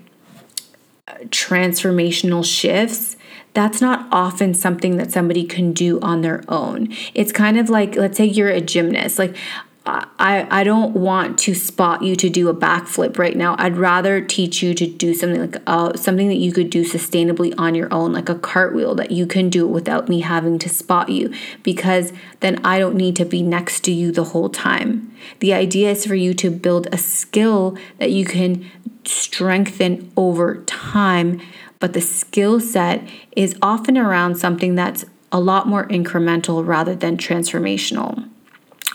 transformational 1.28 2.44
shifts, 2.44 3.16
that's 3.54 3.82
not 3.82 4.08
often 4.12 4.54
something 4.54 4.98
that 4.98 5.12
somebody 5.12 5.44
can 5.44 5.74
do 5.74 6.00
on 6.02 6.22
their 6.22 6.44
own. 6.48 6.88
It's 7.14 7.32
kind 7.32 7.58
of 7.58 7.70
like, 7.70 7.96
let's 7.96 8.18
say 8.18 8.26
you're 8.26 8.50
a 8.50 8.62
gymnast. 8.62 9.20
Like, 9.20 9.36
I, 9.84 10.46
I 10.52 10.64
don't 10.64 10.94
want 10.94 11.40
to 11.40 11.56
spot 11.56 12.04
you 12.04 12.16
to 12.16 12.30
do 12.30 12.50
a 12.50 12.54
backflip 12.54 13.18
right 13.18 13.36
now. 13.36 13.56
I'd 13.58 13.78
rather 13.78 14.22
teach 14.22 14.62
you 14.62 14.76
to 14.76 14.86
do 14.86 15.16
something 15.16 15.42
like 15.42 15.62
uh, 15.66 15.98
something 15.98 16.28
that 16.28 16.36
you 16.36 16.54
could 16.54 16.70
do 16.70 16.86
sustainably 16.86 17.56
on 17.58 17.74
your 17.74 17.92
own, 17.92 18.14
like 18.14 18.30
a 18.30 18.36
cartwheel 18.36 18.94
that 18.96 19.10
you 19.10 19.26
can 19.26 19.50
do 19.50 19.66
without 19.66 20.08
me 20.08 20.20
having 20.20 20.60
to 20.60 20.70
spot 20.70 21.10
you, 21.10 21.34
because 21.64 22.14
then 22.42 22.64
I 22.64 22.78
don't 22.78 22.96
need 22.96 23.16
to 23.16 23.26
be 23.26 23.42
next 23.42 23.84
to 23.86 23.92
you 23.92 24.12
the 24.12 24.26
whole 24.26 24.50
time. 24.50 25.12
The 25.40 25.54
idea 25.54 25.90
is 25.90 26.06
for 26.06 26.16
you 26.16 26.36
to 26.36 26.52
build 26.52 26.88
a 26.92 27.00
skill 27.00 27.76
that 27.98 28.12
you 28.12 28.24
can 28.24 28.70
strengthen 29.04 30.12
over 30.16 30.58
time, 30.66 31.42
but 31.82 31.92
the 31.92 32.00
skill 32.00 32.62
set 32.62 33.06
is 33.36 33.58
often 33.62 33.98
around 33.98 34.36
something 34.36 34.76
that's 34.76 35.04
a 35.34 35.40
lot 35.40 35.68
more 35.68 35.86
incremental 35.88 36.66
rather 36.66 36.96
than 36.96 37.18
transformational. 37.18 38.30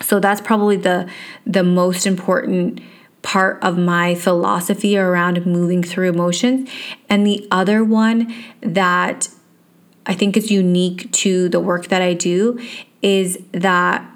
So 0.02 0.21
that's 0.21 0.40
probably 0.40 0.76
the 0.76 1.09
the 1.47 1.62
most 1.62 2.07
important 2.07 2.81
part 3.23 3.59
of 3.62 3.76
my 3.76 4.14
philosophy 4.14 4.97
around 4.97 5.45
moving 5.45 5.83
through 5.83 6.09
emotions. 6.09 6.71
And 7.09 7.26
the 7.26 7.47
other 7.50 7.83
one 7.83 8.33
that 8.61 9.28
I 10.07 10.14
think 10.14 10.37
is 10.37 10.50
unique 10.50 11.11
to 11.12 11.49
the 11.49 11.59
work 11.59 11.88
that 11.88 12.00
I 12.00 12.14
do 12.14 12.61
is 13.02 13.38
that 13.52 14.09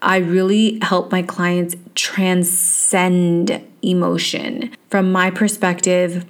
I 0.00 0.16
really 0.18 0.78
help 0.80 1.12
my 1.12 1.22
clients 1.22 1.76
transcend 1.94 3.62
emotion. 3.82 4.74
From 4.90 5.12
my 5.12 5.30
perspective, 5.30 6.24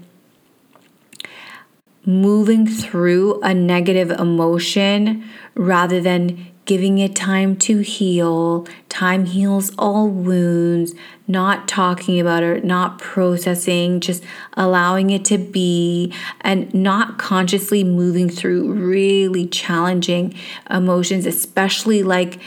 moving 2.06 2.66
through 2.66 3.40
a 3.42 3.52
negative 3.52 4.10
emotion 4.12 5.28
rather 5.54 6.00
than 6.00 6.46
giving 6.66 6.98
it 6.98 7.14
time 7.14 7.56
to 7.56 7.78
heal. 7.78 8.66
Time 8.88 9.24
heals 9.24 9.72
all 9.78 10.08
wounds, 10.08 10.94
not 11.28 11.68
talking 11.68 12.20
about 12.20 12.42
it, 12.42 12.64
not 12.64 12.98
processing, 12.98 14.00
just 14.00 14.22
allowing 14.54 15.10
it 15.10 15.24
to 15.24 15.38
be, 15.38 16.12
and 16.40 16.72
not 16.74 17.18
consciously 17.18 17.84
moving 17.84 18.28
through 18.28 18.72
really 18.72 19.46
challenging 19.46 20.34
emotions, 20.68 21.24
especially 21.24 22.02
like 22.02 22.40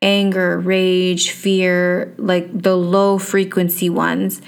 anger, 0.00 0.58
rage, 0.58 1.30
fear, 1.30 2.14
like 2.18 2.46
the 2.62 2.76
low 2.76 3.18
frequency 3.18 3.90
ones. 3.90 4.40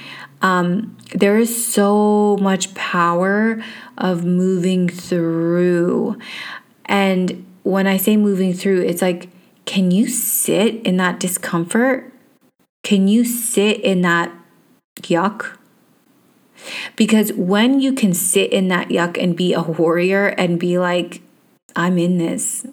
Um, 0.43 0.97
there 1.15 1.39
is 1.39 1.67
so 1.67 2.37
much 2.41 2.75
power 2.75 3.63
of 3.97 4.25
moving 4.25 4.89
through. 4.89 6.19
And 6.87 7.47
when 7.63 7.87
I 7.87 7.97
say 7.97 8.17
moving 8.17 8.53
through, 8.53 8.83
it's 8.83 9.03
like, 9.03 9.29
can 9.65 9.91
you 9.91 10.09
sit 10.09 10.77
in 10.87 10.97
that 10.99 11.21
discomfort? 11.21 12.13
Can 12.83 13.09
you 13.09 13.25
sit 13.25 13.81
in 13.81 14.03
that 14.03 14.33
yuck? 15.03 15.57
Because 16.97 17.33
when 17.35 17.81
you 17.81 17.93
can 17.93 18.15
sit 18.15 18.53
in 18.53 18.69
that 18.69 18.89
yuck 18.89 19.23
and 19.23 19.37
be 19.37 19.53
a 19.53 19.63
warrior 19.63 20.29
and 20.29 20.59
be 20.59 20.79
like, 20.79 21.23
I'm 21.77 21.99
in 21.99 22.19
this, 22.19 22.67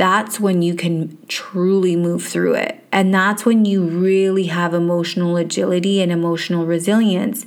that's 0.00 0.40
when 0.40 0.62
you 0.62 0.74
can 0.74 1.18
truly 1.28 1.94
move 1.94 2.24
through 2.24 2.54
it. 2.54 2.82
And 2.90 3.12
that's 3.12 3.44
when 3.44 3.66
you 3.66 3.84
really 3.84 4.46
have 4.46 4.72
emotional 4.72 5.36
agility 5.36 6.00
and 6.00 6.10
emotional 6.10 6.64
resilience 6.64 7.44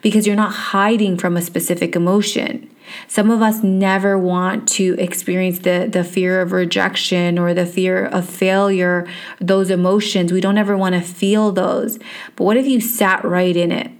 because 0.00 0.26
you're 0.26 0.34
not 0.34 0.54
hiding 0.54 1.18
from 1.18 1.36
a 1.36 1.42
specific 1.42 1.94
emotion 1.94 2.70
Some 3.08 3.30
of 3.30 3.42
us 3.42 3.62
never 3.62 4.18
want 4.18 4.68
to 4.70 4.96
experience 4.98 5.60
the, 5.60 5.88
the 5.90 6.04
fear 6.04 6.40
of 6.40 6.52
rejection 6.52 7.38
or 7.38 7.54
the 7.54 7.66
fear 7.66 8.06
of 8.06 8.28
failure, 8.28 9.06
those 9.40 9.70
emotions. 9.70 10.32
We 10.32 10.40
don't 10.40 10.58
ever 10.58 10.76
want 10.76 10.94
to 10.94 11.00
feel 11.00 11.52
those. 11.52 11.98
But 12.36 12.44
what 12.44 12.56
if 12.56 12.66
you 12.66 12.80
sat 12.80 13.24
right 13.24 13.56
in 13.56 13.72
it? 13.72 13.90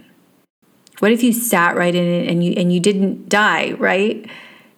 What 0.98 1.12
if 1.12 1.22
you 1.22 1.32
sat 1.32 1.76
right 1.76 1.94
in 1.94 2.04
it 2.04 2.28
and 2.30 2.44
you 2.44 2.52
and 2.56 2.72
you 2.72 2.80
didn't 2.80 3.28
die, 3.28 3.72
right? 3.72 4.24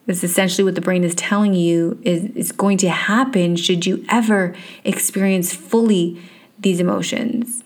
That's 0.06 0.22
essentially 0.22 0.64
what 0.64 0.74
the 0.74 0.80
brain 0.80 1.04
is 1.04 1.14
telling 1.14 1.54
you 1.54 1.98
is, 2.02 2.24
is 2.36 2.52
going 2.52 2.78
to 2.78 2.90
happen 2.90 3.56
should 3.56 3.86
you 3.86 4.04
ever 4.08 4.54
experience 4.84 5.54
fully 5.54 6.20
these 6.58 6.80
emotions. 6.80 7.64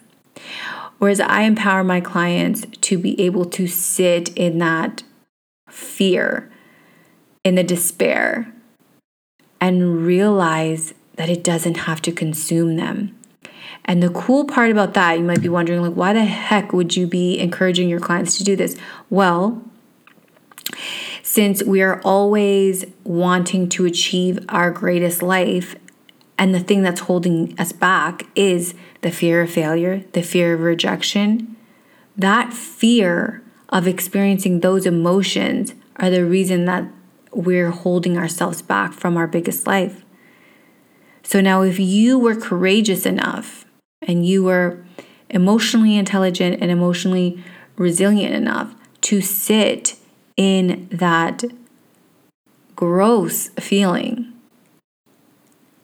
Whereas 0.99 1.21
I 1.21 1.43
empower 1.43 1.85
my 1.85 2.01
clients 2.01 2.65
to 2.81 2.99
be 2.99 3.21
able 3.21 3.45
to 3.47 3.67
sit 3.67 4.31
in 4.37 4.59
that 4.59 5.03
fear, 5.69 6.51
in 7.45 7.55
the 7.55 7.63
despair, 7.65 8.53
and 9.61 10.05
realize 10.05 10.95
that 11.17 11.29
it 11.29 11.43
doesn't 11.43 11.79
have 11.79 12.01
to 12.03 12.13
consume 12.13 12.77
them. 12.77 13.17
And 13.85 14.03
the 14.03 14.11
cool 14.11 14.45
part 14.45 14.71
about 14.71 14.95
that, 14.95 15.19
you 15.19 15.25
might 15.25 15.41
be 15.41 15.49
wondering, 15.49 15.83
like, 15.83 15.95
why 15.95 16.13
the 16.13 16.25
heck 16.25 16.73
would 16.73 16.97
you 16.97 17.07
be 17.07 17.39
encouraging 17.39 17.89
your 17.89 18.01
clients 18.01 18.37
to 18.39 18.45
do 18.45 18.55
this? 18.55 18.77
Well, 19.09 19.63
since 21.29 21.63
we 21.63 21.83
are 21.83 22.01
always 22.05 22.87
wanting 23.05 23.69
to 23.69 23.85
achieve 23.85 24.43
our 24.49 24.71
greatest 24.71 25.23
life, 25.23 25.77
and 26.39 26.55
the 26.55 26.59
thing 26.59 26.81
that's 26.81 27.03
holding 27.03 27.55
us 27.61 27.71
back 27.71 28.25
is 28.35 28.73
the 29.03 29.11
fear 29.11 29.43
of 29.43 29.51
failure, 29.51 30.03
the 30.13 30.23
fear 30.23 30.55
of 30.55 30.61
rejection, 30.61 31.55
that 32.17 32.55
fear 32.55 33.43
of 33.69 33.87
experiencing 33.87 34.61
those 34.61 34.87
emotions 34.87 35.75
are 35.97 36.09
the 36.09 36.25
reason 36.25 36.65
that 36.65 36.91
we're 37.31 37.73
holding 37.73 38.17
ourselves 38.17 38.63
back 38.63 38.95
from 38.95 39.19
our 39.19 39.27
biggest 39.27 39.67
life. 39.67 40.07
So 41.23 41.43
now, 41.43 41.61
if 41.61 41.79
you 41.79 42.19
were 42.19 42.37
courageous 42.37 43.05
enough 43.05 43.67
and 44.01 44.25
you 44.25 44.45
were 44.45 44.83
emotionally 45.29 45.99
intelligent 45.99 46.63
and 46.63 46.71
emotionally 46.71 47.45
resilient 47.77 48.35
enough 48.35 48.75
to 49.03 49.21
sit 49.21 49.98
in 50.39 50.89
that 50.91 51.45
gross 52.75 53.49
feeling 53.61 54.33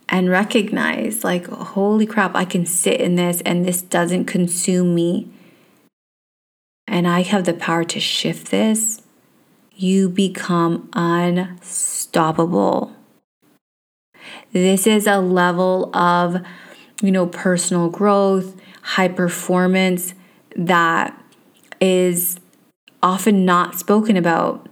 and 0.08 0.30
recognize, 0.30 1.24
like, 1.24 1.48
holy 1.48 2.06
crap, 2.06 2.36
I 2.36 2.44
can 2.44 2.64
sit 2.64 3.00
in 3.00 3.16
this 3.16 3.40
and 3.42 3.66
this 3.66 3.82
doesn't 3.82 4.26
consume 4.26 4.94
me 4.94 5.28
and 6.86 7.08
I 7.08 7.22
have 7.22 7.44
the 7.44 7.54
power 7.54 7.82
to 7.84 7.98
shift 7.98 8.52
this, 8.52 9.02
you 9.72 10.08
become 10.08 10.88
unstoppable. 10.92 12.94
This 14.52 14.86
is 14.86 15.08
a 15.08 15.18
level 15.18 15.94
of, 15.96 16.36
you 17.02 17.10
know, 17.10 17.26
personal 17.26 17.88
growth, 17.88 18.54
high 18.82 19.08
performance 19.08 20.14
that 20.54 21.20
is 21.80 22.38
often 23.04 23.44
not 23.44 23.78
spoken 23.78 24.16
about. 24.16 24.66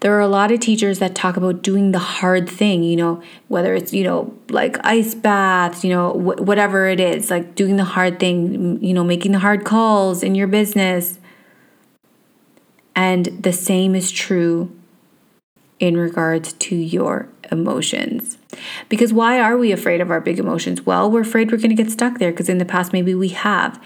There 0.00 0.14
are 0.14 0.20
a 0.20 0.28
lot 0.28 0.50
of 0.50 0.60
teachers 0.60 0.98
that 0.98 1.14
talk 1.14 1.36
about 1.36 1.62
doing 1.62 1.92
the 1.92 1.98
hard 1.98 2.48
thing, 2.48 2.82
you 2.82 2.96
know, 2.96 3.22
whether 3.48 3.74
it's, 3.74 3.92
you 3.92 4.02
know, 4.02 4.34
like 4.48 4.84
ice 4.84 5.14
baths, 5.14 5.84
you 5.84 5.90
know, 5.90 6.12
wh- 6.12 6.40
whatever 6.40 6.88
it 6.88 6.98
is, 6.98 7.30
like 7.30 7.54
doing 7.54 7.76
the 7.76 7.84
hard 7.84 8.18
thing, 8.18 8.82
you 8.82 8.94
know, 8.94 9.04
making 9.04 9.32
the 9.32 9.38
hard 9.38 9.64
calls 9.64 10.22
in 10.22 10.34
your 10.34 10.46
business, 10.46 11.18
and 12.94 13.26
the 13.26 13.52
same 13.52 13.94
is 13.94 14.10
true 14.10 14.74
in 15.78 15.98
regards 15.98 16.54
to 16.54 16.74
your 16.74 17.28
emotions. 17.52 18.38
Because 18.88 19.12
why 19.12 19.38
are 19.38 19.58
we 19.58 19.70
afraid 19.70 20.00
of 20.00 20.10
our 20.10 20.20
big 20.20 20.38
emotions? 20.38 20.86
Well, 20.86 21.10
we're 21.10 21.20
afraid 21.20 21.52
we're 21.52 21.58
going 21.58 21.76
to 21.76 21.82
get 21.82 21.90
stuck 21.92 22.18
there 22.18 22.30
because 22.30 22.48
in 22.48 22.56
the 22.56 22.64
past 22.64 22.94
maybe 22.94 23.14
we 23.14 23.28
have. 23.28 23.82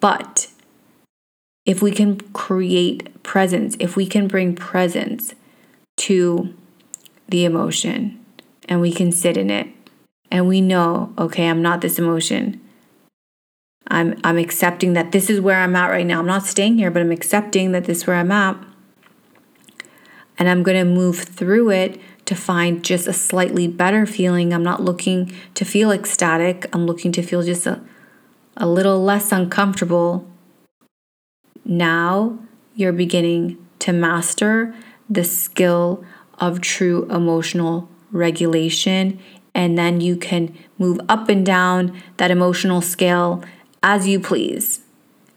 But 0.00 0.48
if 1.64 1.82
we 1.82 1.92
can 1.92 2.20
create 2.32 3.22
presence, 3.22 3.76
if 3.78 3.96
we 3.96 4.06
can 4.06 4.26
bring 4.26 4.54
presence 4.54 5.34
to 5.96 6.54
the 7.28 7.44
emotion 7.44 8.24
and 8.68 8.80
we 8.80 8.92
can 8.92 9.12
sit 9.12 9.36
in 9.36 9.50
it 9.50 9.68
and 10.30 10.48
we 10.48 10.60
know, 10.60 11.12
okay, 11.18 11.48
I'm 11.48 11.62
not 11.62 11.80
this 11.80 11.98
emotion. 11.98 12.60
I'm 13.88 14.18
I'm 14.24 14.38
accepting 14.38 14.94
that 14.94 15.12
this 15.12 15.28
is 15.28 15.40
where 15.40 15.60
I'm 15.60 15.76
at 15.76 15.90
right 15.90 16.06
now. 16.06 16.20
I'm 16.20 16.26
not 16.26 16.46
staying 16.46 16.78
here, 16.78 16.90
but 16.90 17.02
I'm 17.02 17.12
accepting 17.12 17.72
that 17.72 17.84
this 17.84 17.98
is 17.98 18.06
where 18.06 18.16
I'm 18.16 18.32
at. 18.32 18.56
And 20.38 20.48
I'm 20.48 20.62
going 20.62 20.78
to 20.78 20.84
move 20.84 21.18
through 21.18 21.70
it 21.70 22.00
to 22.24 22.34
find 22.34 22.82
just 22.82 23.06
a 23.06 23.12
slightly 23.12 23.68
better 23.68 24.06
feeling. 24.06 24.54
I'm 24.54 24.62
not 24.62 24.82
looking 24.82 25.32
to 25.54 25.64
feel 25.64 25.90
ecstatic. 25.90 26.66
I'm 26.72 26.86
looking 26.86 27.12
to 27.12 27.22
feel 27.22 27.42
just 27.42 27.66
a, 27.66 27.80
a 28.56 28.66
little 28.66 29.02
less 29.02 29.30
uncomfortable. 29.30 30.26
Now 31.64 32.38
you're 32.74 32.92
beginning 32.92 33.58
to 33.80 33.92
master 33.92 34.74
the 35.08 35.24
skill 35.24 36.04
of 36.38 36.60
true 36.60 37.04
emotional 37.10 37.88
regulation. 38.10 39.18
And 39.54 39.76
then 39.76 40.00
you 40.00 40.16
can 40.16 40.56
move 40.78 41.00
up 41.08 41.28
and 41.28 41.44
down 41.44 42.00
that 42.16 42.30
emotional 42.30 42.80
scale 42.80 43.44
as 43.82 44.08
you 44.08 44.18
please. 44.20 44.80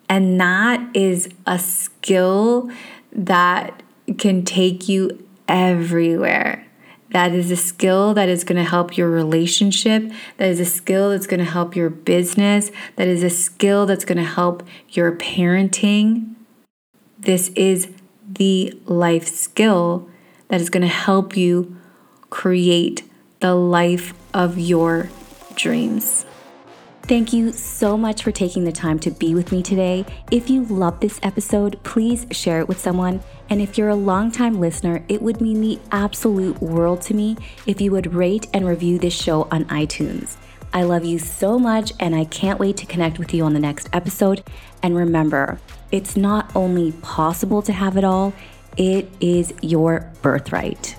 And 0.07 0.39
that 0.39 0.95
is 0.95 1.29
a 1.45 1.59
skill 1.59 2.69
that 3.11 3.83
can 4.17 4.45
take 4.45 4.87
you 4.87 5.27
everywhere. 5.47 6.65
That 7.15 7.31
is 7.31 7.49
a 7.49 7.55
skill 7.55 8.13
that 8.15 8.27
is 8.27 8.43
going 8.43 8.57
to 8.57 8.69
help 8.69 8.97
your 8.97 9.09
relationship. 9.09 10.11
That 10.35 10.49
is 10.49 10.59
a 10.59 10.65
skill 10.65 11.11
that's 11.11 11.27
going 11.27 11.39
to 11.39 11.49
help 11.49 11.73
your 11.73 11.89
business. 11.89 12.71
That 12.97 13.07
is 13.07 13.23
a 13.23 13.29
skill 13.29 13.85
that's 13.85 14.03
going 14.03 14.17
to 14.17 14.25
help 14.25 14.63
your 14.89 15.13
parenting. 15.13 16.35
This 17.17 17.51
is 17.55 17.87
the 18.27 18.77
life 18.83 19.29
skill 19.29 20.09
that 20.49 20.59
is 20.59 20.69
going 20.69 20.81
to 20.81 20.89
help 20.89 21.37
you 21.37 21.77
create 22.29 23.09
the 23.39 23.55
life 23.55 24.13
of 24.33 24.59
your 24.59 25.09
dreams. 25.55 26.25
Thank 27.07 27.33
you 27.33 27.51
so 27.51 27.95
much 27.95 28.23
for 28.23 28.31
taking 28.31 28.63
the 28.63 28.71
time 28.71 28.97
to 29.01 29.11
be 29.11 29.35
with 29.35 29.51
me 29.51 29.61
today. 29.61 30.07
If 30.31 30.49
you 30.49 30.63
love 30.63 30.99
this 30.99 31.19
episode, 31.21 31.79
please 31.83 32.25
share 32.31 32.59
it 32.61 32.67
with 32.67 32.79
someone. 32.79 33.21
And 33.47 33.61
if 33.61 33.77
you're 33.77 33.89
a 33.89 33.95
longtime 33.95 34.59
listener, 34.59 35.05
it 35.07 35.21
would 35.21 35.39
mean 35.39 35.61
the 35.61 35.79
absolute 35.91 36.59
world 36.63 37.03
to 37.03 37.13
me 37.13 37.37
if 37.67 37.79
you 37.79 37.91
would 37.91 38.15
rate 38.15 38.47
and 38.55 38.65
review 38.65 38.97
this 38.97 39.13
show 39.13 39.43
on 39.51 39.65
iTunes. 39.65 40.35
I 40.73 40.81
love 40.81 41.05
you 41.05 41.19
so 41.19 41.59
much, 41.59 41.91
and 41.99 42.15
I 42.15 42.25
can't 42.25 42.59
wait 42.59 42.77
to 42.77 42.87
connect 42.87 43.19
with 43.19 43.35
you 43.35 43.43
on 43.43 43.53
the 43.53 43.59
next 43.59 43.87
episode. 43.93 44.43
And 44.81 44.95
remember, 44.95 45.59
it's 45.91 46.17
not 46.17 46.55
only 46.55 46.91
possible 47.03 47.61
to 47.61 47.71
have 47.71 47.97
it 47.97 48.03
all, 48.03 48.33
it 48.77 49.07
is 49.19 49.53
your 49.61 50.11
birthright. 50.23 50.95